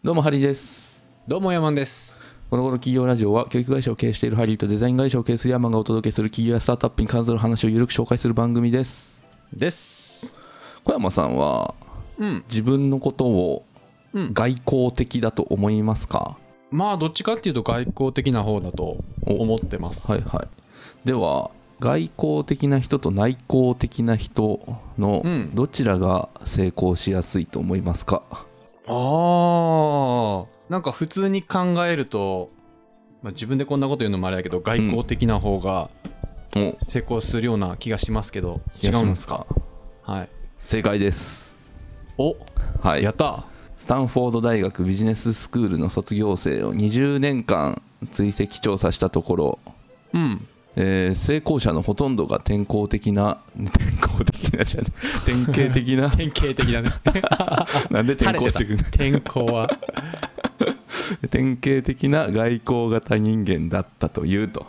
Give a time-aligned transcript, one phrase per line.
[0.00, 1.04] どうもハリーです。
[1.26, 2.32] どうもヤマンです。
[2.50, 9.20] この頃企業ラジオは教育会社を経営しているハリーとデザイン会社を経営するヤーマンがお届けする企業やスタートアップに関する話をゆるく紹介する番組です。
[9.52, 10.38] です。
[10.84, 11.74] 小山さんは
[12.16, 13.64] うん自分のことを
[14.12, 14.32] うん。
[14.32, 16.38] 外交的だと思いますか、
[16.70, 20.12] まあどっちかっていうと外交的な方だと思ってます。
[20.12, 20.48] はいはい。
[21.08, 24.60] では外交的な人と内向的な人
[24.96, 25.50] のうん。
[25.54, 28.22] どちらが成功しやすいと思いますか、
[28.88, 30.72] あー。
[30.72, 32.50] なんか普通に考えると、
[33.22, 35.90] まあ、自分でこんなこと言うのもあれだけど外交的な方が
[36.56, 36.76] お。
[36.84, 39.46] 成功するような気がしますけど、違違うんですか？
[40.04, 40.28] かはい。
[40.58, 41.56] 正解です。
[42.16, 42.36] お。
[42.80, 43.02] はい。
[43.02, 43.44] やった。
[43.76, 47.80] スタンフォード大学ビジネススクールの卒業生を20年間
[48.10, 49.58] 追跡調査したところ、
[50.12, 50.48] うん
[50.80, 53.66] えー成功者のほとんどが天候的な 天
[54.00, 54.86] 候的なじゃね
[55.26, 56.08] 典型的な。
[56.14, 56.90] 典型的だね。
[57.90, 59.68] なんで転校してくる天候は。
[61.30, 64.66] 典型的な外交型人間だったというと。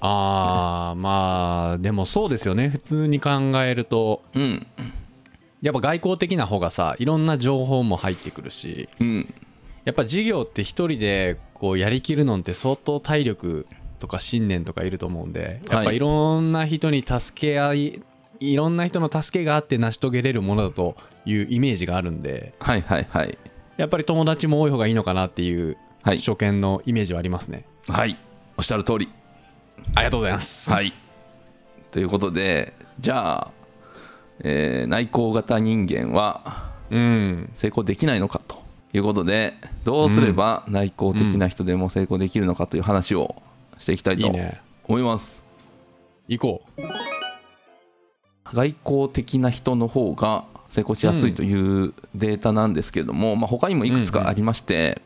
[0.00, 2.70] ああまあでもそうですよね。
[2.70, 3.30] 普通に考
[3.62, 4.22] えると。
[4.34, 4.66] うん。
[5.60, 8.88] やっぱ外交的な方がさいろんな情報も入ってくるし。
[9.00, 9.34] うん。
[9.84, 13.66] やっぱ事業って一人でこうやりきるのって相当体力
[14.02, 18.02] とか信念とかいると思うんでやっぱいろんな人に助け合い
[18.40, 23.38] いろんな人の助けがあって成し遂げれるものだというイメージがあるんではいはいはい。
[23.76, 26.18] やっぱり友達も多い方がいいのかなっていうはい。
[26.18, 27.64] 初見のイメージはありますね。
[27.86, 28.18] はい。
[28.56, 29.08] おっしゃる通り。
[29.94, 30.72] ありがとうございます。
[30.72, 30.92] はい。
[31.92, 33.50] ということでじゃあ、
[34.40, 37.50] えー内向型人間はうん。
[37.54, 38.60] 成功できないのかと
[38.92, 43.36] いうことでどうすれば内向的な人でも成功できるのかという話を
[43.82, 44.32] していきたいと
[44.84, 45.42] 思います。
[46.28, 46.82] 行こう。
[48.54, 55.02] 外交的な人の方が成功しやすいというデータなんですけれども、まあ、他にもいくつかありまして、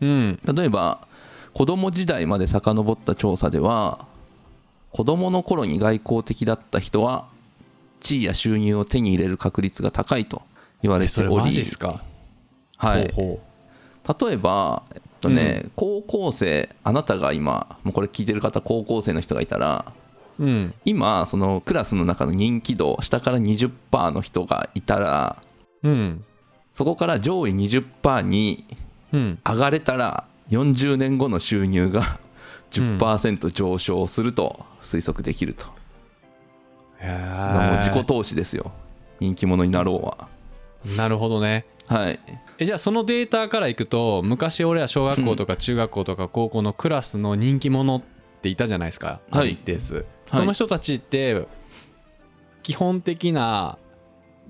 [0.00, 1.06] うん例えば
[1.52, 4.06] 子供時代まで遡った調査では
[4.92, 7.26] 子供の頃に外交的だった人は
[8.00, 10.42] 地位や収入を手に入れる確率が高いと
[10.82, 11.52] 言われており
[12.78, 14.84] はい、例えば、
[15.20, 19.92] とね高校生あなたが今もうこれ聞いてる方高校生の人がいたら
[20.38, 20.74] ほううん。
[20.84, 25.36] 今そのクラスの中の人気度下から20%の人がいたら
[25.82, 26.24] うん。
[26.72, 28.64] そこから上位20%に
[29.12, 29.38] うん。
[29.44, 32.18] 上がれたら40年後の収入が
[32.70, 35.66] 10%上昇すると推測できると、
[36.98, 38.72] へもう自己投資ですよ。
[39.18, 40.28] 人気者になろうは。
[40.96, 42.20] なるほどねはい。
[42.58, 48.02] えじゃあそのデータからいくと昔俺ら小学校とか中学校とか高校のクラスの人気者っ
[48.42, 49.20] ていたじゃないですか、はい。
[49.30, 51.46] ある一定数その人たちって
[52.62, 53.76] 基本的な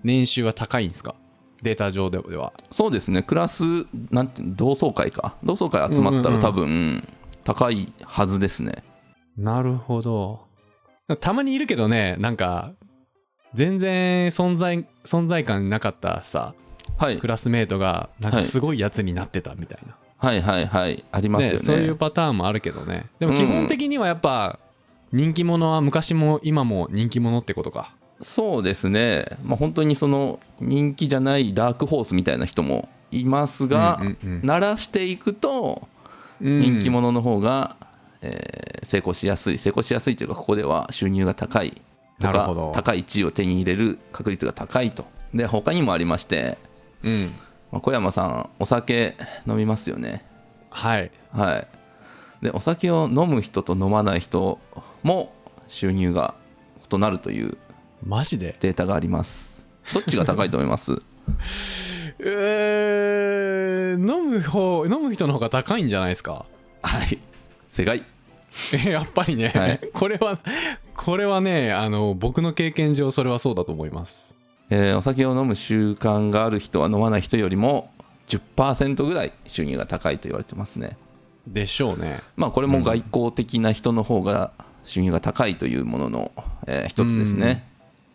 [0.05, 1.15] 年収は高いんですか？
[1.63, 2.53] データ上では。
[2.71, 3.23] そうですね。
[3.23, 5.37] クラスなんて同窓会か。
[5.43, 7.09] 同窓会集まったら多分
[7.45, 8.85] 高いはずですね。
[9.39, 10.41] なるほど。
[11.21, 12.73] たまにいるけどねなんか
[13.55, 16.55] 全然存在存在感なかったさ
[17.01, 17.19] はい。
[17.19, 21.05] クラスメートがなんかすごいやつになってたみたいな、はいはいはい。
[21.11, 21.59] ありますよね。
[21.59, 23.07] ねそういうパターンもあるけどね。
[23.19, 24.59] でも基本的にはやっぱ
[25.13, 27.95] 人気者は昔も今も人気者ってことか。
[28.21, 34.41] そうですね、まあ、本当にその人気じゃないダークホースみたいな人もいますが、うんうんうん。
[34.45, 35.89] 鳴らしていくと
[36.39, 37.77] 人気者の方が、
[38.21, 39.59] えー成功しやすい。
[39.59, 41.71] 成功しやすいというかここでは収入が高い
[42.19, 42.73] とかなるほど。
[42.75, 45.07] 高い地位を手に入れる確率が高いと。
[45.33, 46.59] で他にもありまして、
[47.03, 47.33] うん。
[47.73, 49.17] まあ小山さんお酒
[49.47, 50.25] 飲みますよね。
[50.71, 51.11] はい。
[51.33, 51.69] はい。
[52.45, 54.59] でお酒を飲む人と飲まない人
[55.03, 55.33] も
[55.69, 56.35] 収入が
[56.93, 57.59] 異なるという
[58.05, 58.57] マジで？
[58.61, 59.65] データがあります。
[59.93, 60.93] どっちが高いと思います？
[62.23, 66.45] えー、飲む方飲む人の方が高いんじゃないですか？
[66.83, 67.19] はい。
[67.69, 68.05] 正解。
[68.87, 69.81] えやっぱりね、はい。
[69.93, 70.39] これは
[70.97, 74.37] これはねあの僕の経験上それはそうだと思います
[74.71, 77.91] えーお酒を飲む習慣がある人は飲まない人よりも
[78.29, 80.97] 10%ぐらい収入が高いと言われてますね。
[81.47, 82.21] でしょうね。
[82.37, 84.53] まあこれも外交的な人の方が
[84.85, 86.33] 収入が高いというものの、
[86.67, 87.67] えー一つですね、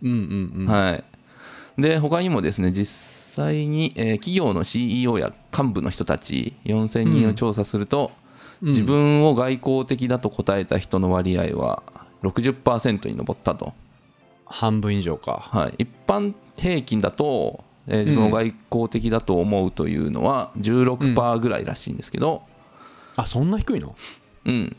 [0.01, 0.11] うん。
[0.11, 1.03] うんうんはい。
[1.77, 2.85] で他にもですね実
[3.35, 8.11] 際に、えー企業の CEO や幹部の人たち4000人を調査すると、
[8.61, 8.69] うん。
[8.69, 11.83] 自分を外交的だと答えた人の割合は
[12.23, 13.73] 60%に上ったと、
[14.45, 15.49] 半分以上か。
[15.51, 22.41] はい、一般平均だと、えー自分を外交的だと思うというのは16%ぐらいらしいんですけど、
[23.15, 23.95] あそんな低いの？
[24.45, 24.75] うん。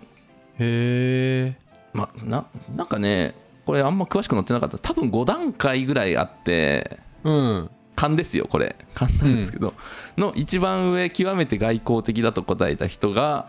[0.58, 1.56] へえ
[1.92, 3.34] まななんかね
[3.64, 4.78] これあんま詳しく載ってなかった。
[4.78, 7.70] 多分5段階ぐらいあってうん。
[7.94, 8.74] 勘ですよこれ。
[8.94, 9.72] 勘なんですけど、
[10.19, 13.48] の一番上極めて外交的だと答えた人が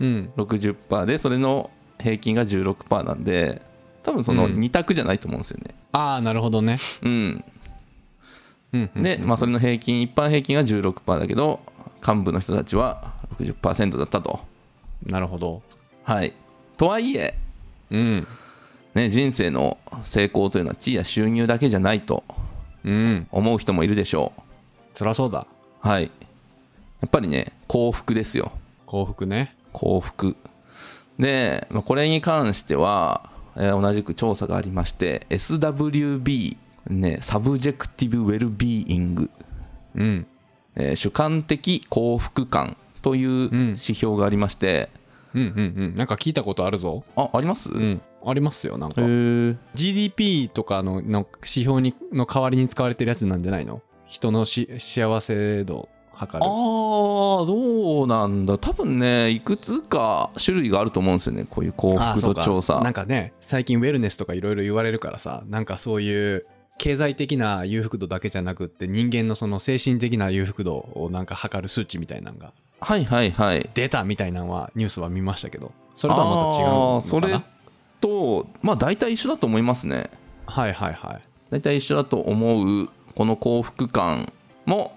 [0.00, 0.32] うん。
[0.36, 1.70] 60%でそれの
[2.00, 3.62] 平均が16%なんで
[4.08, 4.54] 多分そのうん。
[4.54, 5.74] 2択じゃないと思うんですよね。
[5.92, 6.78] ああなるほどね。
[7.02, 7.44] うん。
[8.72, 11.60] うんうんで、まあ、それの平均一般平均が16%だけど
[12.06, 14.40] 幹部の人たちは60%だったと。
[15.04, 15.62] なるほど。
[16.04, 16.32] はい。
[16.78, 17.34] とはいえ
[17.90, 18.26] うん。
[18.94, 22.24] ね、人生の成功というのは地位や収入だけじゃないと
[22.84, 23.26] うん。
[23.30, 24.32] 思う人もいるでしょ
[24.94, 25.46] そりゃそうだ。
[25.84, 26.04] うはい。
[26.04, 26.10] や
[27.06, 28.52] っぱりね幸福ですよ。
[28.86, 29.54] 幸福ね。
[29.72, 30.34] 幸福。
[31.18, 36.56] で、まあ、これに関しては、えー同じく調査がありまして SWB
[36.90, 39.30] ね subjective well-being、
[39.94, 40.26] うん。
[40.76, 43.66] えー主観的幸福感といううん。
[43.70, 44.90] 指標がありまして、
[45.34, 45.94] うんうんうん。
[45.96, 47.04] なんか聞いたことあるぞ。
[47.16, 48.00] ああります、へうん。
[48.24, 49.02] ありますよなんか。
[49.04, 53.82] え GDP とかのの指標にの代わりに使われてるやつなんじゃないの？
[54.06, 55.88] 人のし幸せ度
[56.18, 58.58] 測あるーどうなんだ。
[58.58, 61.46] 多分ねいくつか種類があると思うんですよね。
[61.48, 62.80] こういう幸福度調査。
[62.80, 66.46] なんかね最近ウェルネスとかいろいろ言われるからさなんかそういう
[66.78, 73.70] 経済的な裕福度だけじゃなくって人間のその精神的な裕福度をなんか測る数値みたいなのがはいはいはい。
[73.74, 77.40] 出たみたいなのはニュースは見ましたけどそれとはまた違うのそれ
[78.00, 80.10] とまあ大体一緒だと思いますね。
[80.46, 81.20] はいはいはい。
[81.50, 84.32] 大体一緒だと思うこの幸福感
[84.64, 84.96] も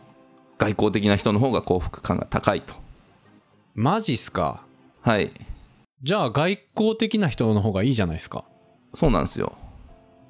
[0.62, 2.76] 外交的な人の方が幸福感が高いと。
[3.74, 4.62] マジっすか？
[5.02, 5.32] はい。
[6.04, 8.46] じゃあ外交的な人の方がいいじゃないですか。
[8.94, 9.58] そうなんですよ。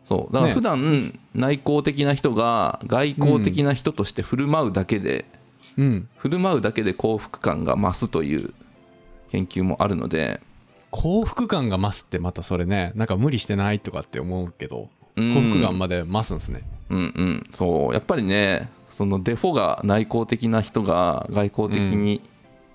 [0.06, 0.34] そう。
[0.34, 0.54] だからね。
[0.54, 5.26] 普段内向的な人が外交的な人として振る舞うだけで、
[5.76, 6.08] うん。
[6.16, 8.54] 振る舞うだけで幸福感が増すという
[9.32, 10.40] 研究もあるので。
[10.92, 15.34] 幸福感が増すってまたそれねなんか無理してないとかって思うけどうん。
[15.34, 16.62] 幸福感まで増すんですね。
[16.64, 22.22] うんうんそうやっぱりねそのデフォが内向的な人が外交的に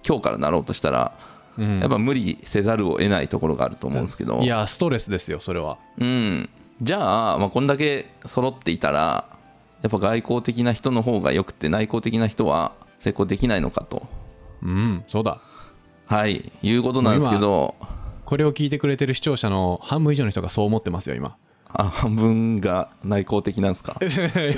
[0.06, 1.18] 今日からなろうとしたら、
[1.58, 1.80] うん。
[1.80, 4.40] やっぱ無理せざるを得ないところがあると思うんですけど。
[4.40, 5.78] いやストレスですよそれは。
[5.98, 6.48] うん、
[6.80, 9.26] じゃあ、まあ、こんだけ揃っていたら
[9.82, 14.06] やっぱ外交的な人の方がよくて内向的な人は成功できないのかと。
[14.62, 15.40] うんそうだ。
[16.06, 16.52] はい。
[16.62, 17.74] いうことなんですけど。
[18.24, 21.36] これを聞いてくれてる視聴者の半分以上の人がそう思ってますよ今
[21.78, 23.96] あ半分が内向的なんですか？
[24.00, 24.08] うう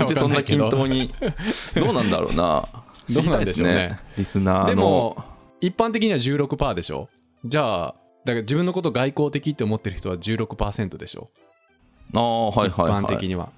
[0.05, 1.13] ちそんな均等に。
[1.75, 2.67] どうなんだろうな。
[3.09, 3.73] どうなんでしょうね。
[3.73, 4.67] 知りたいですリスナーの。
[4.69, 5.23] でも
[5.61, 7.09] 一般的には16%でしょ？
[7.45, 7.95] じゃあ
[8.25, 11.29] だから自分のこと外交的って思ってる人は16%でしょ？
[12.15, 13.03] ああはいはいはい。
[13.03, 13.49] 一般的には。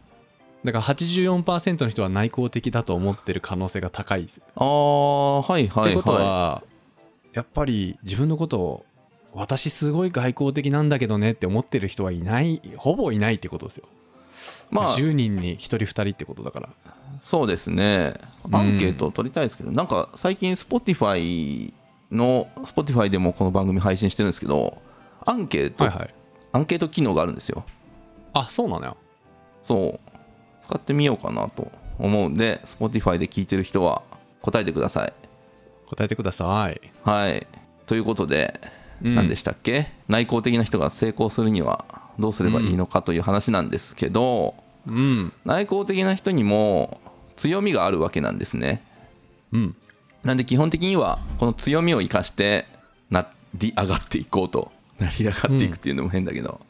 [0.63, 4.43] だから84%の人は内向的だと思ってる可能性が高いですよ。
[4.55, 5.93] ああはいはいはい。
[5.93, 6.63] ってことは
[7.33, 8.85] やっぱり自分のことを
[9.33, 13.85] 私すごい外交的なんだけどねって思ってる人はいないほぼいないってことですよ、
[14.69, 16.69] まあ10人に1人2人ってことだから。
[17.21, 18.15] そうですね。
[18.51, 21.71] アンケートを取りたいですけど、なんか最近 Spotify
[22.11, 24.81] の Spotify でもこの番組配信してるんですけど
[25.23, 26.13] アンケート、はいはい。
[26.53, 27.63] アンケート機能があるんですよ。
[28.33, 28.97] あそうなのよ。
[29.61, 30.11] そう。
[30.63, 34.01] 使ってみようかなと思うんで Spotify で聞いてる人は
[34.41, 35.13] 答えてください。
[35.87, 37.45] 答えてください、はい。
[37.85, 39.91] ということで、うん何でしたっけ？
[40.07, 41.85] 内向的な人が成功するには
[42.19, 44.55] どうすればいいのかという話なんですけど、
[44.87, 45.33] うん。
[45.45, 46.99] 内向的な人にも
[47.35, 48.83] 強みがあるわけなんですね。
[49.51, 49.75] うん。
[50.23, 52.67] なんで基本的にはこの強みを生かして
[53.09, 54.71] なり上がっていこうと。
[54.99, 56.61] 成り上がっていくっていうのも変だけど、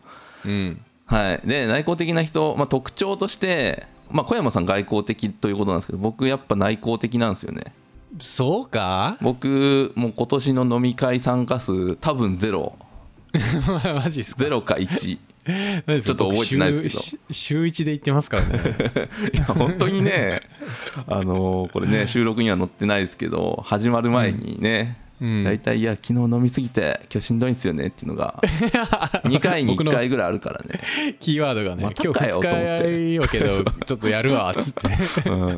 [0.46, 0.82] うん。
[1.06, 1.42] はい。
[1.46, 7.74] で内向的な人、まあ、特徴として、まあ、小山さん外向的ということなんですけど僕やっぱ内向的なんですよね
[8.20, 9.18] そうか？
[9.22, 12.76] 僕もう今年の飲み会参加数多分ゼロ。
[13.96, 14.44] マジっすか？
[14.44, 15.20] ゼロか1ち
[16.04, 17.00] ちょっと覚えてないですけど。
[17.00, 18.60] 週週1で行ってますからね。
[19.34, 20.42] いや本当にね
[21.08, 25.44] あのこれね収録には載ってないですけど始まる前にね、うん。
[25.44, 28.40] 大体いや昨日飲みすぎて今日しんどいんですよねっていうのが
[29.24, 30.80] 2回に1回ぐらいあるからね、
[31.20, 33.08] キーワードがね、また今日2かよと思って。
[33.08, 33.48] 日よけど
[33.86, 35.30] ちょっとやるわっつって。
[35.30, 35.58] うん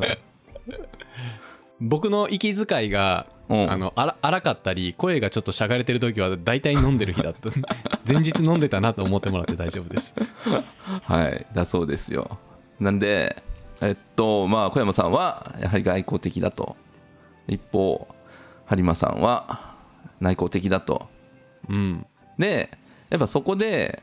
[1.80, 3.70] 僕の息遣いが、うん。
[3.70, 7.50] あの荒荒かったり声がちょっとしゃがれてる時は大体飲んでる日だった。
[8.10, 10.14] 前日飲んでたなと思ってもらって大丈夫です。
[11.02, 11.46] はい。
[11.52, 12.38] だそうですよ。
[12.80, 13.42] なんで
[13.82, 16.76] えっとまあ小山さんはやはり外交的だと。
[17.46, 18.08] 一方
[18.66, 19.74] 播磨さんは
[20.20, 21.06] 内向的だと。
[21.68, 22.06] うん。
[22.38, 22.70] で
[23.10, 24.02] やっぱそこで、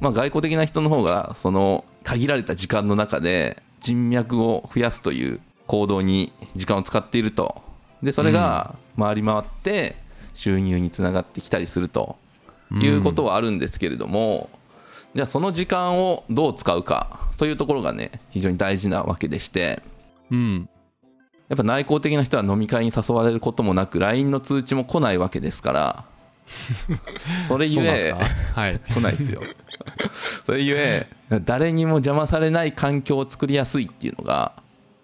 [0.00, 7.62] まあ、外交的な人の方がその限られた時間の中で人脈を増やすという行動に時間を使っていると。
[8.02, 9.96] でそれが回り回って
[10.34, 12.16] 収入につながってきたりすると
[12.72, 14.50] いうことはあるんですけれども、
[15.14, 19.82] じゃあその時間をどう使うかというところがね非常に大事なわけでして
[20.30, 20.68] うん。
[21.48, 26.04] やっぱ内向的な人は飲み会に誘われることもなく LINE の通知も来ないわけですから
[27.48, 28.14] それゆえ
[28.54, 28.80] はい。
[28.92, 29.42] 来ないですよ。
[30.44, 31.06] それゆえ
[31.44, 34.52] 誰にも邪魔されない環境を作りやすいっていうのが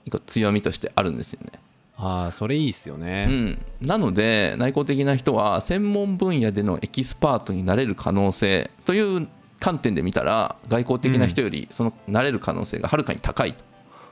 [0.04, 1.52] 一個強みとしてあるんですよね。
[1.96, 9.28] ああそれいいっすようねん、なので内向的な人は専門分野でのエキスパートになれる可能性という
[9.58, 13.62] 観点で見たら外交的な人よりそのなれる可能性がはるかに高いと、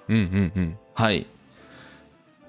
[0.08, 0.78] うんうんうん。
[0.94, 1.26] はい。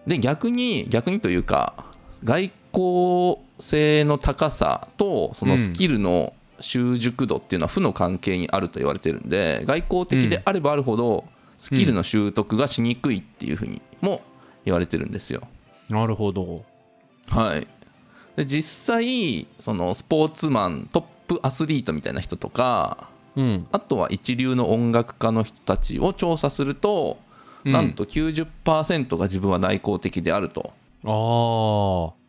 [0.06, 1.86] で逆に逆にというか
[2.24, 11.24] 外交性の高さとそのスキルの習熟度っていうのは負の関係にあると言われてるんで外交的であればあるほど
[11.60, 14.24] スキルの習得がしにくいっていうふうにも
[14.66, 15.42] 言われてるんですよ。
[15.90, 16.66] なるほど。
[17.28, 17.68] はい、
[18.36, 23.68] で実際そのスポーツマントップアスリートみたいな人とかうん。
[23.72, 27.20] あとは一流の音楽家の人たちを調査すると、
[27.64, 27.72] うん。
[27.72, 30.74] なんと90%が自分は内向的であると。
[31.06, 32.20] ああ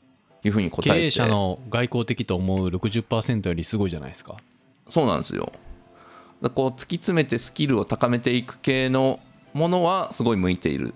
[0.44, 1.00] いうふうに答えて。
[1.00, 4.36] 経営者の外交的と思う60%よりすごいじゃないですか。
[4.88, 5.52] そうなんですよ。
[5.52, 5.58] だ
[6.48, 9.20] こう突き詰めてスキルを高めていく系の
[9.52, 10.94] ものはすごい向いている。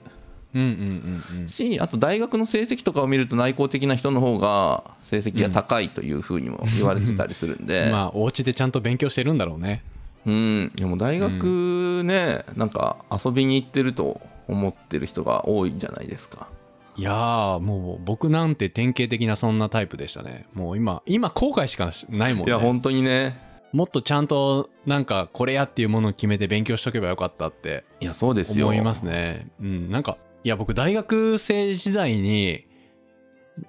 [0.54, 1.48] うんうんうんうん。
[1.48, 9.82] しあと大学の成績とかを見ると内向的な人の方が成績が高いというふうにも言われてたりするんで、 まあお家でちゃんと勉強してるんだろうね。
[10.26, 16.48] うん、いやもう大学ね、なんか遊びに行ってると思ってる人が多いんじゃないですか。
[16.96, 20.46] いやーもう僕なんて典型的なそんなタイプでしたね。
[20.54, 22.52] もう今今後悔しかないもんね。
[22.52, 23.36] いや、本当にね、
[23.74, 28.68] もっとちゃんとなんかこれやっていうものを決めて勉強しとけばよかったっていや、そうですよ。
[28.68, 32.66] 思いますねうんなんかいや僕大学生時代に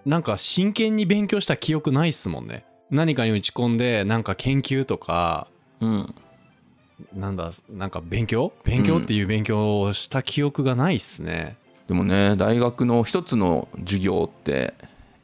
[0.05, 5.47] なんか真剣に勉強した記憶ないっすもんね何かに打ち込んでなんか研究とか
[5.81, 6.15] うん。
[7.13, 8.53] なんだなんか勉強？
[8.63, 11.57] 勉強っていう勉強をした記憶がないっすね、
[11.89, 14.73] でもね、大学の一つの授業って、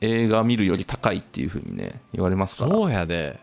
[0.02, 2.76] 映画見るより高いっていうふうにね、言われますから。
[2.76, 3.40] そうやで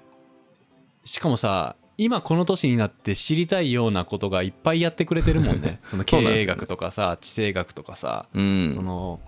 [1.09, 8.73] しかもさ今この年になって知りたいようなことがいっぱいやってくれてるもんね その経営学とかさ地政学とかさ、うん。
[8.75, 9.19] その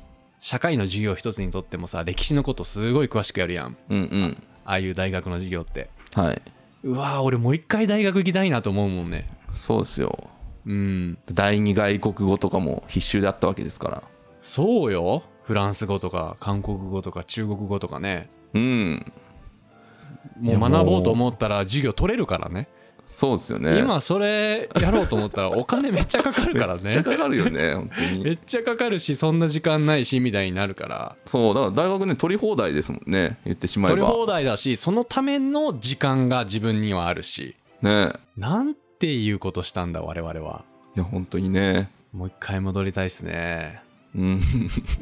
[0.41, 4.43] 社会の授業一つにとってもさ歴史のことすごい詳しくやるやんうんうん。
[4.67, 6.43] ああいう大学の授業ってはい。
[6.85, 10.29] うわー俺もう一回大学行きたいなと思うもんねそうですよ。
[10.67, 14.03] うん第二外国語とかも必修であったわけですから。
[14.39, 19.13] そうよフランス語とか韓国語とか中国語とかねうん。
[20.39, 22.69] もう学ぼうと思ったら授業取れるからね
[23.11, 23.79] そうですよね。
[23.79, 28.25] 今それやろうと思ったらお金めっちゃかかるからね めっちゃかかるよね、本当に。
[28.25, 33.99] めっちゃかかるしそんな時間ないしみたいになるからそう、だから大学ね、取り放題ですもんね、言ってしまえば。
[33.99, 38.13] 取り放題だしそのための時間が自分にはあるしね。
[38.37, 40.65] なんていうことしたんだ我々は
[40.97, 41.91] いや、本当にね。
[42.13, 43.83] もう一回戻りたいっすね
[44.17, 44.41] うん。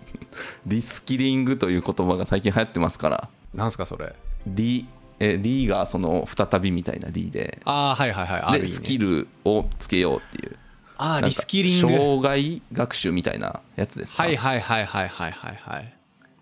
[0.66, 3.28] リスキリングという言葉が最近流行ってますから。
[3.54, 4.14] なんすかそれ
[4.46, 4.86] リ、
[5.20, 7.60] え、リがその再びみたいなリで。
[7.64, 10.56] ああはいはいはいで、スキルをつけようっていう。
[10.96, 14.22] ああリスキリング障害学習みたいなやつですか？
[14.24, 15.92] はいはいはいはいはいはいはい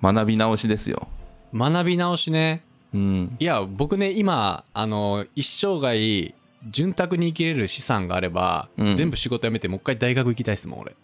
[0.02, 1.08] 学び直しですよ。
[1.54, 2.62] 学び直しね
[2.94, 3.36] うん。
[3.38, 6.34] いや僕ね今あの一生涯
[6.70, 10.94] 潤沢に生きれる資産があれば、うん全部仕事辞めてもう一回大学行きたいっすもん俺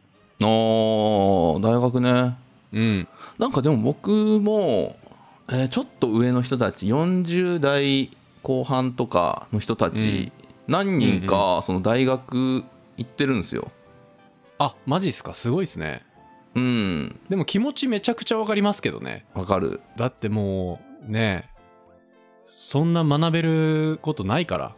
[0.43, 2.37] おー、大学ね。
[2.73, 4.11] うんなんかでも僕
[4.41, 4.97] も、
[5.53, 8.11] えーちょっと上の人たち40代
[8.43, 10.33] 後半とかの人たち、
[10.67, 12.65] 何人かその大学
[12.97, 13.71] 行ってるんですよ。
[14.59, 15.35] あマジっすか？
[15.35, 16.03] すごいっすね。
[16.55, 17.21] うん。
[17.29, 19.27] でも気持ちめちゃくちゃわかりますけどね。
[19.35, 19.81] わかる。
[19.97, 21.51] だってもうね
[22.49, 24.75] そんな学べることないから。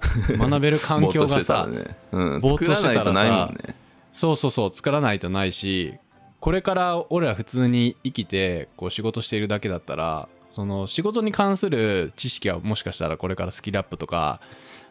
[0.38, 1.68] 学べる環境がさ、
[2.12, 3.74] ぼーっとしてたらさ作らないとないもんね。
[4.12, 5.94] そうそうそう作らないとないし
[6.40, 14.40] これから俺ら普通に生きてこう仕事しているだけだったらその仕事に関する知識はもしかしたらこれからスキルアップとか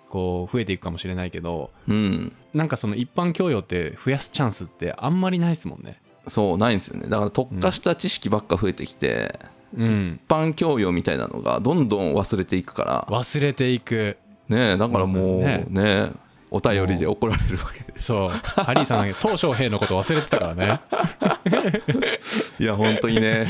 [0.10, 2.34] こう増えていくかもしれないけどうん。
[2.54, 6.00] なんかその一般教養って増やすチャンスってあんまりないですもんね。
[6.28, 7.08] そう、ないんですよね。
[7.08, 9.40] だから特化した知識ばっか増えてきて、
[9.76, 10.20] うん。
[10.24, 14.18] 一般教養みたいなのがどんどん忘れていくから、忘れていく。
[14.50, 15.66] ねえだからもうね。
[15.70, 16.12] ね、
[16.50, 18.06] お便りで怒られるわけです。
[18.06, 18.30] そう。
[18.30, 20.80] ハリーさん鄧小平のこと忘れてたからね。
[22.60, 23.48] いや、本当にね、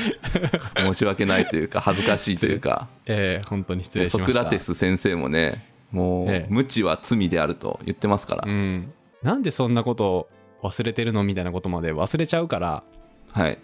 [0.78, 4.44] 申し訳ないというか、恥ずかしいというか、えー、本当に失礼しソクました。
[4.44, 6.48] ラテス先生もね、もう、ええ。
[6.50, 8.92] 無知は罪であると言ってますから、うん。
[9.22, 10.30] なんでそんなこと
[10.64, 12.84] 忘れてるのみたいなことまで忘れちゃうから
[13.32, 13.58] はい、や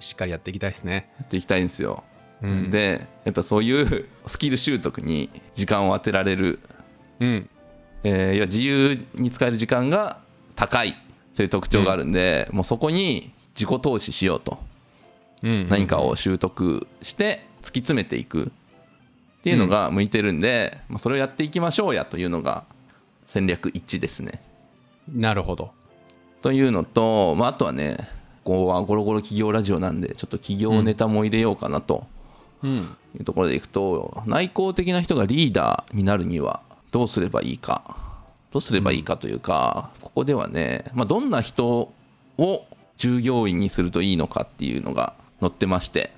[0.00, 1.10] しっかりやっていきたいですね。
[1.22, 2.02] っていきたいんですよ。
[2.42, 2.70] うん。
[2.70, 6.58] で、やっぱそういうスキル習得に時間を当てられる、
[7.20, 7.48] うん
[8.04, 10.18] えーいや自由に使える時間が
[10.56, 10.94] 高い
[11.34, 14.58] という特徴があるんで、もうそこに自己投資しようと。
[15.44, 18.52] うん何かを習得して突き詰めていく
[19.40, 22.64] っていうのが向いてるんで、まあ、それをやっていきましょうやというのが
[23.26, 24.40] 戦略1ですね。
[25.12, 25.72] なるほど。
[26.42, 27.96] というのと、まあ、あとはね
[28.44, 32.06] ここはゴロゴロ企業ラジオなんでちょっと企業ネタも入れようかなと
[32.62, 32.96] うん。
[33.16, 37.96] いうところでいくと内向的な人がリーダーになるにはどうすればいいか。
[38.52, 41.90] どうすればいいかというか、ここではね、まあ、どんな人
[42.38, 42.66] を
[42.98, 46.12] 従業員にするといいのかっていうのが載ってまして。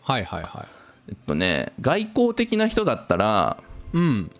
[0.00, 0.66] はいはいはい。
[1.08, 3.58] えっとね外交的な人だったら
[3.92, 4.30] うん。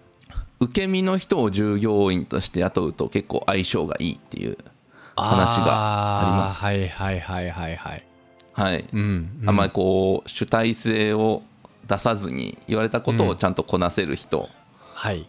[0.60, 4.56] 受け身の人を従業員として雇うと結構相性がいいっていう
[5.16, 6.62] 話があります。
[6.62, 8.06] はいはいはいはいはい。
[8.52, 9.00] はい、うん、
[9.42, 11.42] うん、あんまりこう主体性を
[11.88, 14.48] 出さずに言われたことをちゃんとこなせる人。
[14.94, 15.26] はい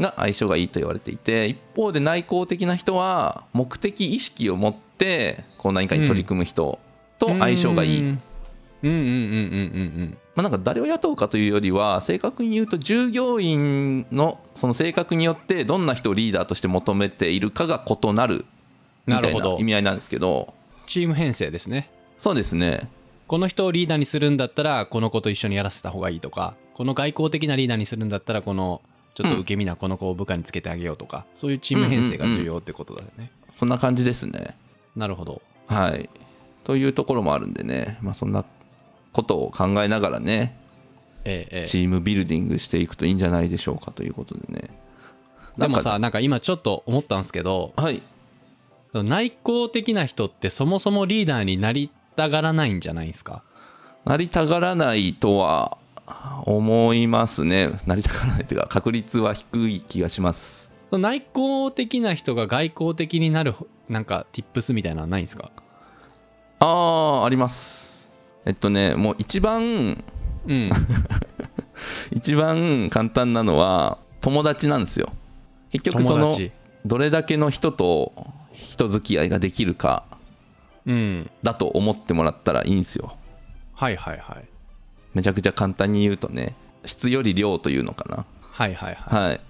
[0.00, 6.78] が相性がいいと言われていて一方で内向的な人は目的意識を持ってこう何かに取り組む人
[7.18, 8.22] と相性がいい、うん。
[8.82, 9.12] うんうんうんうんう
[10.04, 18.44] んまあ、なんか誰を雇うかというよりは正確に言うと従業員のその性格によってどんな人をリーダーとして求めているかが異なる
[19.06, 19.56] みたなないるほど。
[19.58, 20.52] 意味合いなんですけど。
[20.84, 21.88] チーム編成ですね。
[22.18, 22.90] そうですね。
[23.26, 28.82] この人をリーダーにするんだったらこの子と一緒にやらせた方がいいとかこの外交的なリーダーにするんだったらこの
[29.16, 34.56] ちょっと受け身なこの子を部下につけてあげようとか、そういうチーム編成が重要ってことだよね、そんな感じですね。
[34.94, 35.40] なるほど。
[35.66, 36.10] はい。
[36.64, 38.44] というところもあるんでね、まあ、そんな
[39.12, 40.58] ことを考えながらね
[41.24, 41.66] ええええ。
[41.66, 44.68] チームビルディングしていくといいんじゃないでしょうかということでね。
[45.56, 48.02] でもさなんか今ちょっと思ったんですけどはい。
[48.92, 53.42] 内向的な人ってそもそもリーダーになりたがらないんじゃないですか？
[54.04, 55.78] なりたがらないとは
[56.44, 57.70] 思いますね。
[57.86, 60.70] なりたがらないというか確率は低い気がします。
[60.88, 63.54] その内向的な人が外交的になる
[63.88, 65.50] なんか tips みたいなのはないんですか？
[66.60, 66.66] あ
[67.22, 68.12] ああります。
[68.44, 70.04] えっとねもう一番
[70.46, 70.70] うん。
[72.12, 75.12] 一番簡単なのは友達なんですよ。
[75.70, 76.32] 結局その
[76.84, 78.12] どれだけの人と
[78.52, 80.04] 人付き合いができるか
[80.86, 81.30] うん。
[81.42, 83.16] だと思ってもらったらいいんですよ。
[83.74, 84.44] はいはいはい
[85.16, 88.26] めちゃくちゃ簡単に言うとね質より量というのかな。
[88.38, 89.28] はいはいはい。
[89.28, 89.40] はい。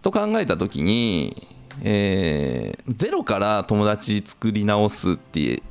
[0.00, 1.46] と考えた時に
[1.82, 5.62] えーゼロから友達作り直すって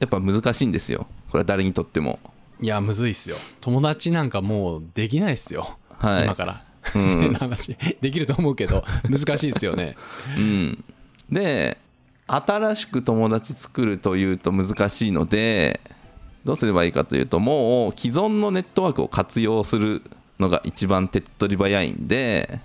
[0.00, 1.06] やっぱ難しいんですよ。
[1.30, 2.18] これは誰にとっても。
[2.60, 3.36] いやむずいっすよ。
[3.60, 6.24] 友達なんかもうできないっすよ、はい。
[6.24, 6.64] 今から。
[6.96, 7.32] うん。
[7.38, 9.94] 話できると思うけど難しいっすよね。
[10.36, 10.84] うん、
[11.30, 11.78] で
[12.26, 15.80] 新しく友達作るというと難しいので
[16.48, 20.02] どうすればいいかというともう既存のネットワークを活用する
[20.40, 22.60] のが一番手っ取り早いんで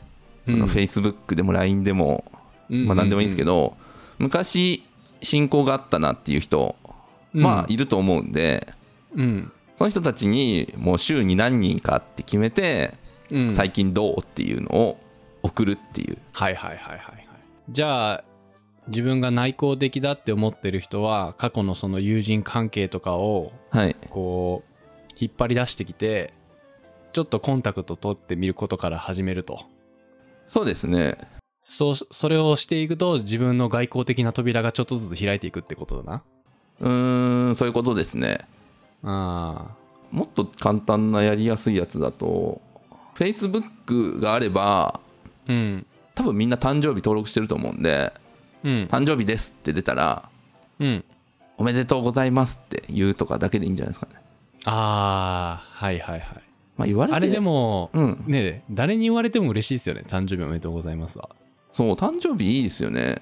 [0.45, 0.71] そのうん。
[0.71, 2.23] Facebook でも LINE でも、
[2.69, 3.75] まあ、何でもいいんですけど、
[4.19, 4.83] 昔
[5.21, 6.75] 親交があったなっていう人、
[7.33, 8.73] まあいると思うんで
[9.15, 9.51] うん。
[9.77, 12.93] その人たちにもう週に何人かって決めて、
[13.31, 13.53] うん。
[13.53, 14.99] 最近どうっていうのを
[15.41, 16.17] 送るっていう。
[16.33, 17.17] はいはいはいはいはい。
[17.69, 18.23] じゃあ
[18.87, 23.95] 自分が内向的だって思ってる人は過去のその友人関係とかをはい。
[24.09, 24.73] こう
[25.19, 26.33] 引っ張り出してきて
[27.13, 29.61] ちょっとコンタクト取ってみることから始めると。
[30.47, 31.17] そうですね。
[31.61, 36.23] そうそれをしていくと自分の外交的な扉がちょっとずつ開いていくってことだな。
[36.81, 38.39] うーんそういうことですね。
[39.03, 39.75] あ
[40.11, 42.61] もっと簡単なやりやすいやつだと
[43.15, 45.85] Facebook があればーうん。
[46.15, 48.13] 多分みんな誕生日登録してると思うんで
[48.63, 50.29] うん誕生日ですって出たら
[50.79, 51.05] うん
[51.57, 54.19] おめでとうございますって言うとかだけでいいんじゃないですかね。
[54.65, 56.43] ああはいはいはい。
[56.77, 58.23] まあ言われてあれでも、うん。
[58.25, 60.03] ねえ誰に言われても嬉しいですよね。
[60.07, 61.29] 誕生日おめでとうございますわ
[61.71, 63.21] そう誕生日いいですよね。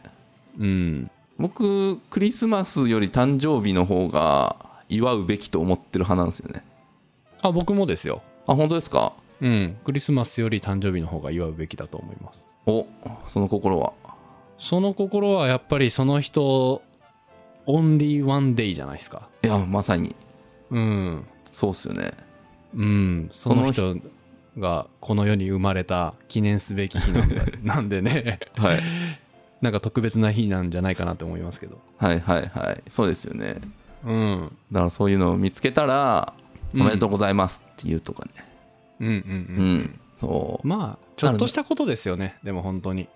[0.57, 1.11] うん。
[1.37, 4.55] 僕クリスマスより誕生日の方が
[4.87, 6.63] 祝うべきと思ってる派なんですよね。
[7.41, 8.21] あ僕もですよ。
[8.47, 9.13] あ本当ですか？
[9.41, 9.77] うん。
[9.83, 12.45] クリスマスより誕生日の方が祝うべきだと思います。
[12.65, 12.85] お
[13.27, 13.91] その心は
[14.61, 16.83] その心はやっぱりその人
[17.65, 19.27] オンリーワンデイじゃないですか。
[19.43, 20.15] いやまさに。
[20.69, 21.25] うん。
[21.51, 22.11] そうっすよね。
[22.75, 23.29] うん。
[23.31, 23.97] その人
[24.59, 27.43] がこの世に生まれた記念すべき日なんだ。
[27.63, 28.39] なんでね。
[28.55, 28.79] はい。
[29.61, 31.79] なんか特別な日なんじゃないかなと思いますけど。
[31.97, 32.83] はいはいはい。
[32.87, 33.61] そうですよね。
[34.05, 34.57] うん。
[34.71, 36.33] だからそういうのを見つけたら
[36.75, 36.85] 「おうん。
[36.85, 38.31] めでとうございます」って言うとかね。
[38.99, 40.67] うんうんううん、ん、そう。
[40.67, 42.37] まあちょっとしたことですよね。
[42.43, 43.09] でも本当に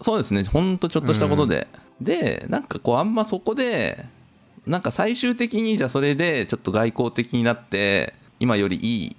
[0.00, 0.44] そうですね。
[0.44, 1.68] ほんとちょっとしたことで、
[2.00, 4.04] でなんかこうあんまそこで
[4.66, 9.16] なんか最終的にじゃあそれでちょっと外交的になって今よりいい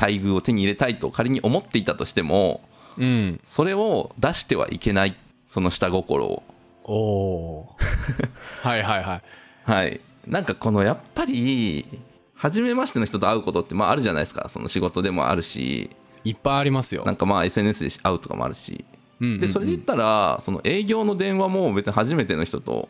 [0.00, 2.62] 待遇を手に入れたいと仮に思っていたとしても
[2.98, 3.40] うん。
[3.44, 5.16] それを出してはいけない。
[5.46, 6.42] その下心を。
[6.84, 7.76] おお
[8.62, 9.22] はいはいはい。
[9.70, 10.00] はい。
[10.26, 11.86] なんかこのやっぱり
[12.34, 14.48] 初めましての人と会うことってまああるじゃないですか。
[14.48, 15.90] その仕事でもあるし。
[16.24, 17.04] いっぱいありますよ。
[17.04, 18.72] なんかまあ SNS で会うとかもあるし。
[18.72, 22.88] うんうんうんでそれで言ったらその営業の電話も別に初めての人と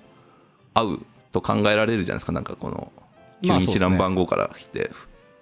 [0.74, 0.98] 会う
[1.32, 2.32] と考えられるじゃないですか。
[2.32, 2.92] なんかこの
[3.42, 4.90] 急に知らん番号から来て、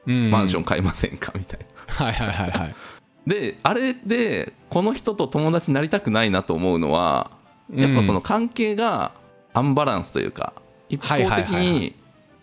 [0.07, 1.33] うんマンション買いませんか？
[1.37, 1.95] みたいな。
[1.95, 2.75] はいはいはいはい。
[3.27, 7.33] であれでこの人と友達になりたくないなと思うのは
[7.75, 9.11] やっぱその関係が
[9.53, 10.53] アンバランスというか
[10.89, 11.97] 一方的に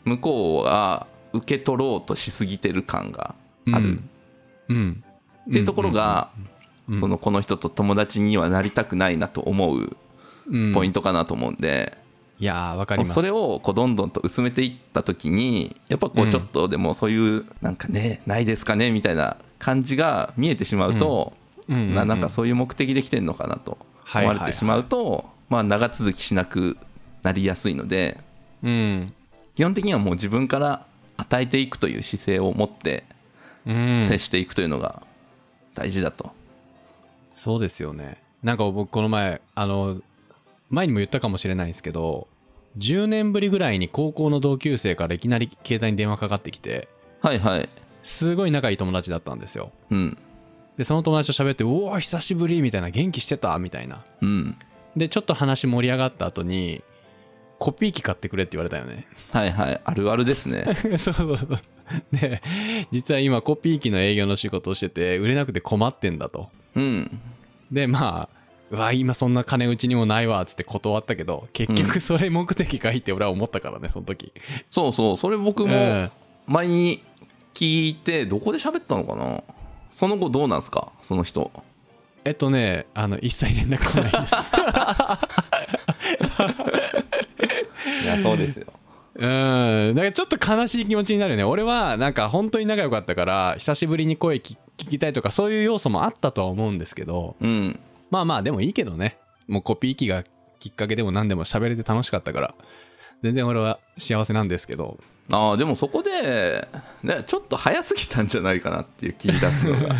[0.03, 3.33] 向こうが受け取ろうとしすぎてる感が
[3.71, 4.01] ある。
[4.69, 6.47] っていうところがうん
[6.97, 9.95] そのこの人と友達にはなりたくないなと思う
[10.47, 10.73] うん。
[10.73, 11.97] ポイントかなと思うんで、
[12.39, 13.13] いやーわかります。
[13.13, 21.33] それをこうどんどんと薄めていった時にやっぱこうちょっとでもそういうなんかねないですかねみたいな感じが見えてしまうと、
[21.69, 23.77] うななんかそういう目的で来てんのかなと
[24.13, 26.77] 思われてしまうと、まあ、長続きしなく
[27.21, 28.19] なりやすいので
[28.61, 29.13] うん。
[29.55, 33.05] 基本的にはもう自分から与えていくという姿勢を持って
[33.65, 34.05] うん。
[34.05, 35.03] 接していくというのが
[35.73, 36.31] 大事だと。
[37.33, 40.01] そうですよねなんか僕この前あの
[40.69, 42.27] 前にも言ったかもしれないんですけど
[42.77, 46.87] 10年ぶりぐらいに高校の同級生からいきなり携帯に電話かかってきて
[47.21, 47.69] はいはい。
[48.01, 50.17] すごい仲いい友達だったんですようん。
[50.77, 54.57] でその友達と喋って「おお久しぶり」みたいな「元気してた?」みたいなうん。
[54.97, 56.81] でちょっと話盛り上がった後に
[57.59, 59.81] 「コピー機買ってくれ」って言われたよねはいはい。
[59.83, 60.65] あるあるですね。
[60.97, 61.57] そうそうそう
[62.11, 62.41] で
[62.91, 67.19] 実は今コピー機の営業の仕事をしてて売れなくて困ってんだとうん。
[67.71, 68.29] でまあ
[68.71, 74.33] うわ今そんな金うちにもないわっつって断ったけど結局それ目的かいって俺は思ったからねその時
[74.71, 75.17] そうそう。
[75.17, 76.09] それ僕うんも
[76.47, 77.03] 前に
[77.53, 79.43] 聞いて、どこで喋ったのかな？
[79.91, 80.91] その後どうなんですか？
[81.03, 81.51] その人。
[82.25, 84.51] えっとねあの一切連絡来ないです
[88.03, 88.67] いや、そうですよ。
[89.15, 89.95] うん。
[89.95, 91.43] だからちょっと悲しい気持ちになるよね。
[91.43, 97.79] 俺はなんか本当に仲良かったから久しぶりに声聞聞きたいとかそういう要素もあったとは思うんですけどうん。
[98.09, 99.17] まあまあでもいいけどね。
[99.47, 100.23] もうコピー機が
[100.59, 102.55] きっかけでも何でも喋れて楽しかったから。
[103.21, 104.99] 全然俺は幸せなんですけど
[105.31, 106.67] ああでもそこで、
[107.01, 109.95] ね、ちょっと早すぎたんじゃないかなっていう気に出すのが。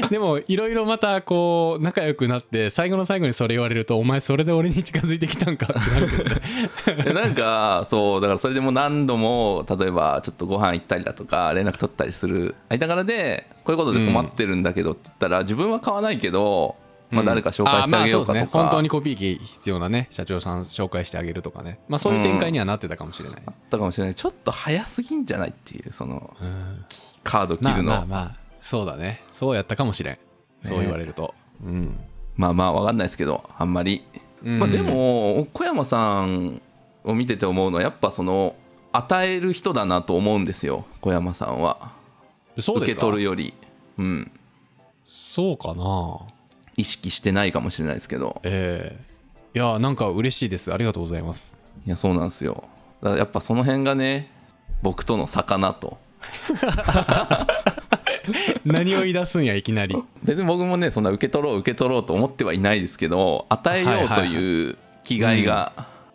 [0.10, 7.04] でもいろいろまたこう仲良くなって最後の最後にそれ言われるとお前それで俺に近づいてきたんかってなるけどね。
[7.04, 16.76] でなんかそうだからそれでもう何度も例えばちょっとご飯行ったりだとか連絡取ったりする間柄でこういうことで困ってるんだけどって言ったら、自分は買わないけど、
[17.10, 18.62] まあ、誰か紹介してあげようかとか、うですね。
[18.62, 21.78] 本当にコピー機必要なね社長さん紹介してあげるとかね。
[21.88, 24.14] まあそういう展開にはなってたかもしれない、あったかもしれない。
[24.14, 26.84] ちょっと早すぎんじゃないっていうそのうん。
[27.22, 29.22] カード切まあるの、まあまあそうだね。
[29.32, 30.18] そうやったかもしれん。
[30.60, 31.98] そう言われると、うん。
[32.36, 34.04] まあまあ分かんないですけどあんまり、
[34.42, 34.58] うん。
[34.58, 36.60] まあ、でも小山さん
[37.04, 38.56] を見てて思うのはやっぱその
[38.92, 40.86] 与える人だなと思うんですよ。
[41.00, 41.92] 小山さんは。
[42.56, 43.00] 受けそうですか？
[43.02, 43.54] 取るより。
[43.98, 44.32] うん。
[45.04, 46.20] そうかな
[46.76, 48.40] 意識してないかもしれないですけど。
[48.44, 48.96] え
[49.54, 49.56] え。
[49.56, 50.72] いやなんか嬉しいです。
[50.72, 51.58] ありがとうございます。
[51.86, 52.64] いやそうなんですよ。
[53.00, 54.30] だからやっぱその辺がね
[54.82, 55.98] 僕との差かなと。
[58.64, 59.96] 何を言い出すんやいきなり。
[60.22, 65.72] 別に僕もねそんな受け取ろう受け取ろうと思ってはいないですけど与えようという気概が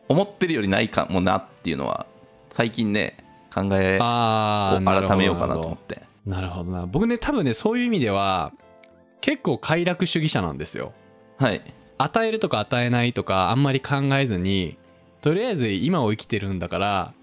[0.08, 2.06] 思ってるよりないかもなっていうのは
[2.50, 3.18] 最近ね
[3.54, 6.02] 考えを改めようかなと思って。
[6.26, 6.86] なるほどな。
[6.86, 8.52] 僕ね多分ねそういう意味では
[9.22, 10.94] 結構快楽主義者なんですよ。
[11.38, 11.62] はい。
[11.98, 14.78] 与えるとか与えないとかあんまり考えずに
[15.22, 17.14] とりあえず今を生きてるんだから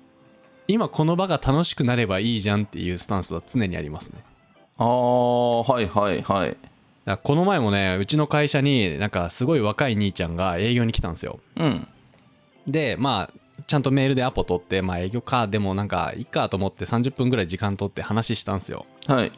[0.68, 4.20] 今この場が楽しくなればいいじゃんっていうスタンスは常にありますね。
[4.76, 6.56] ああはいはいはい。
[7.22, 11.40] この前もねうちの会社になんかすごい若い兄ちゃんが営業に来たんですよ。
[11.56, 11.88] うん。
[12.66, 13.30] でまあ
[13.66, 18.86] ちゃんとメールでアポ取ってまあ営業かでもなんかいっかと思って30分ぐらい時間取って話したんですよ。
[19.06, 19.32] はい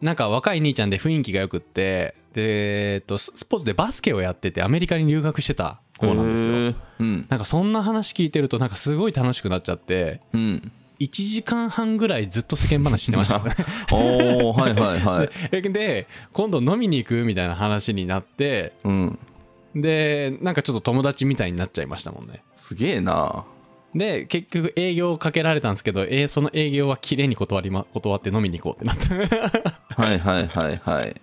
[0.00, 6.74] なんか若い兄ちゃんで雰囲気がよくってでえっとススポーツでバスケをやっててアメリカに留学してた子なんですよ。
[7.00, 7.26] うん。
[7.28, 10.72] なんかそんな話聞いてるとなんかすごい楽しくなっちゃってうん。
[10.98, 13.52] 1時間半ぐらいずっと世間話してましたね。
[13.92, 15.62] おおはいはいはい。
[15.72, 19.18] で今度飲みに行くみたいな話になってうん。
[19.74, 22.42] でなんかちょっと友達みたいになっちゃいましたもんね。
[22.54, 23.44] すげえな
[23.96, 29.36] で結局営業をかけられたんですけど、えーその営業は綺麗に断り、ま、断って飲みに行こうってなって
[29.94, 31.20] はいはいはいはい。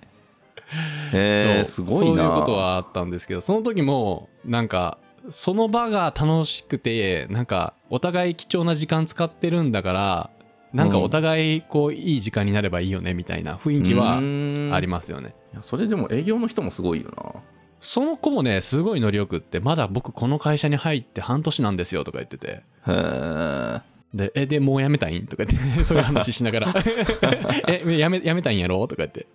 [1.14, 2.00] えー、すごいな。
[2.00, 4.98] そういうことはあったんですけどその時もなんか
[5.30, 10.30] その場が楽しくてなんかお互い貴重な時間使ってるんだから
[10.74, 17.42] なんかお互いこういい時間になればいいよねみたいな雰囲気はありまますよね、すそれでも営業の人もすごいよな
[17.84, 22.48] その子もねすごいノリよくってまだ僕この会社に入って半年なんですよとか言ってて。
[22.48, 23.82] へえ
[24.14, 26.74] で、え、で、もう辞めたいんとか言って、 そういう話しながら、
[27.68, 29.26] え、辞め、辞めたいんやろとか言って、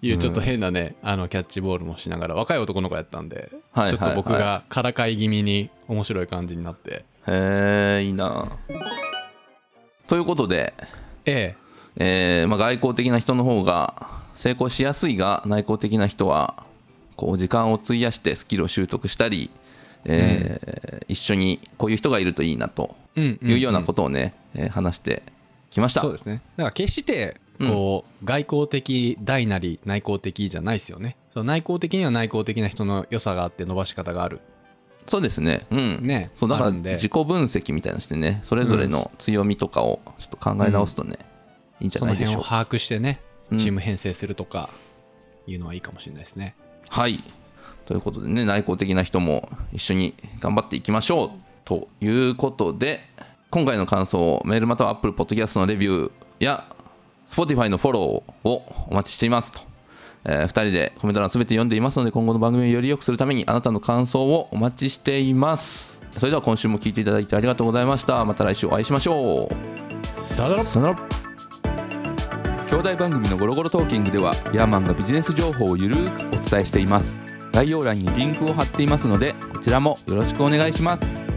[0.00, 8.50] いうちょっと変なね、あの、キャッチボールもしながら、若い男の子やったんで、はいちょっと僕はいはがからかい気味に面白い感じになって、へえいいな。
[10.06, 10.72] ということで、
[11.26, 11.54] え。
[11.96, 16.64] えーまあ、外交的な人の方が成功しやすいが内向的な人は
[17.22, 19.50] こう時間を費やしてスキルを習得したり、
[20.04, 25.22] えー一緒にこういう人がいるといいなというようなことをね、えー話して
[25.70, 26.00] きました。
[26.00, 26.42] そうですね。
[26.56, 31.16] だから決して、こう、外交的大なり内向的じゃないですよね。
[31.32, 34.40] その内向的には内向的な人の良さがあって伸ばし方がある。
[35.06, 35.66] そうですね。
[35.70, 36.00] うん。
[36.02, 41.18] ねそうだから自己分析みたいなのしてね、それぞれの強みとかをちょっと考え直すとね、
[41.80, 42.36] いいんじゃそないでしょうか。
[42.38, 44.70] の辺を把握してねうん、チーム編成するとか、
[45.46, 46.54] いうのはいいかもしれないですね。
[46.92, 47.24] はい。
[47.86, 51.30] ということでね、内向的な人も一緒に頑張っていきましょう。
[51.64, 53.00] ということで、
[53.48, 56.66] 今回の感想をメールまたは Apple Podcast のレビューや
[57.26, 59.60] Spotify のフォローをお待ちしていますと。
[60.26, 71.21] え2人でコメント欄すべて読んでいますので今後の番組をより良くするためにあなたの感想をお待ちしていますそれでは今週も聞いていただいてありがとうございましたまた来週お会いしましょうさよならさよなら
[72.72, 77.20] 兄弟番組のゴロゴロトーキングではヤーマンがビジネス情報をゆるーくお伝えしています。
[77.52, 81.31] 概要欄にリンクを貼っていますのでこちらもよろしくお願いします。